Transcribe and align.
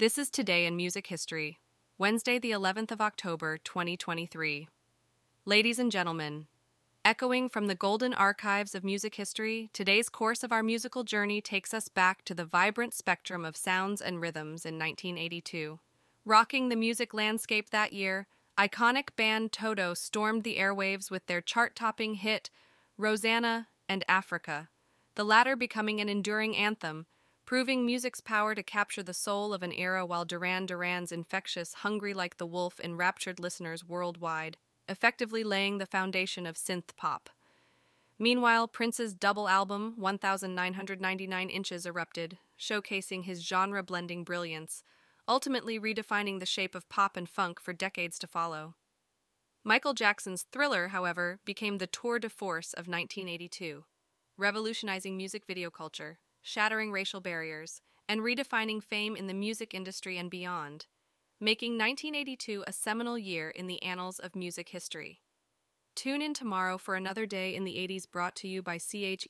This 0.00 0.16
is 0.16 0.30
Today 0.30 0.64
in 0.64 0.76
Music 0.76 1.08
History, 1.08 1.58
Wednesday, 1.98 2.38
the 2.38 2.52
11th 2.52 2.90
of 2.90 3.02
October, 3.02 3.58
2023. 3.58 4.66
Ladies 5.44 5.78
and 5.78 5.92
gentlemen, 5.92 6.46
echoing 7.04 7.50
from 7.50 7.66
the 7.66 7.74
golden 7.74 8.14
archives 8.14 8.74
of 8.74 8.82
music 8.82 9.16
history, 9.16 9.68
today's 9.74 10.08
course 10.08 10.42
of 10.42 10.52
our 10.52 10.62
musical 10.62 11.04
journey 11.04 11.42
takes 11.42 11.74
us 11.74 11.88
back 11.88 12.24
to 12.24 12.32
the 12.32 12.46
vibrant 12.46 12.94
spectrum 12.94 13.44
of 13.44 13.58
sounds 13.58 14.00
and 14.00 14.22
rhythms 14.22 14.64
in 14.64 14.78
1982. 14.78 15.78
Rocking 16.24 16.70
the 16.70 16.76
music 16.76 17.12
landscape 17.12 17.68
that 17.68 17.92
year, 17.92 18.26
iconic 18.56 19.08
band 19.16 19.52
Toto 19.52 19.92
stormed 19.92 20.44
the 20.44 20.56
airwaves 20.56 21.10
with 21.10 21.26
their 21.26 21.42
chart 21.42 21.76
topping 21.76 22.14
hit, 22.14 22.48
Rosanna 22.96 23.68
and 23.86 24.02
Africa, 24.08 24.70
the 25.14 25.24
latter 25.24 25.56
becoming 25.56 26.00
an 26.00 26.08
enduring 26.08 26.56
anthem 26.56 27.04
proving 27.44 27.84
music's 27.84 28.20
power 28.20 28.54
to 28.54 28.62
capture 28.62 29.02
the 29.02 29.14
soul 29.14 29.52
of 29.52 29.62
an 29.62 29.72
era 29.72 30.06
while 30.06 30.24
Duran 30.24 30.66
Duran's 30.66 31.12
infectious 31.12 31.74
Hungry 31.74 32.14
Like 32.14 32.36
the 32.36 32.46
Wolf 32.46 32.78
enraptured 32.80 33.40
listeners 33.40 33.84
worldwide, 33.84 34.56
effectively 34.88 35.42
laying 35.44 35.78
the 35.78 35.86
foundation 35.86 36.46
of 36.46 36.56
synth 36.56 36.96
pop. 36.96 37.30
Meanwhile, 38.18 38.68
Prince's 38.68 39.14
double 39.14 39.48
album, 39.48 39.94
1999 39.96 41.48
Inches, 41.48 41.86
erupted, 41.86 42.38
showcasing 42.58 43.24
his 43.24 43.42
genre 43.42 43.82
blending 43.82 44.24
brilliance, 44.24 44.82
ultimately 45.26 45.80
redefining 45.80 46.38
the 46.38 46.46
shape 46.46 46.74
of 46.74 46.88
pop 46.88 47.16
and 47.16 47.28
funk 47.28 47.60
for 47.60 47.72
decades 47.72 48.18
to 48.18 48.26
follow. 48.26 48.74
Michael 49.64 49.94
Jackson's 49.94 50.42
Thriller, 50.52 50.88
however, 50.88 51.40
became 51.44 51.78
the 51.78 51.86
tour 51.86 52.18
de 52.18 52.28
force 52.28 52.72
of 52.72 52.88
1982, 52.88 53.84
revolutionizing 54.36 55.16
music 55.16 55.44
video 55.46 55.70
culture 55.70 56.18
shattering 56.42 56.92
racial 56.92 57.20
barriers, 57.20 57.82
and 58.08 58.20
redefining 58.20 58.82
fame 58.82 59.16
in 59.16 59.26
the 59.26 59.34
music 59.34 59.74
industry 59.74 60.16
and 60.16 60.30
beyond, 60.30 60.86
making 61.40 61.72
1982 61.72 62.64
a 62.66 62.72
seminal 62.72 63.18
year 63.18 63.50
in 63.50 63.66
the 63.66 63.82
annals 63.82 64.18
of 64.18 64.36
music 64.36 64.68
history. 64.68 65.20
Tune 65.96 66.22
in 66.22 66.32
tomorrow 66.32 66.78
for 66.78 66.94
another 66.94 67.26
day 67.26 67.54
in 67.54 67.64
the 67.64 67.74
80s 67.76 68.08
brought 68.10 68.36
to 68.36 68.46
you 68.48 68.62
by 68.62 68.78
CHEFDR.com. 68.78 69.28